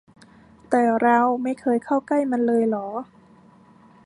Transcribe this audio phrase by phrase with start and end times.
[0.69, 2.87] แต่เราไม่เคยเข้าใกล้มันเลยเหรอ?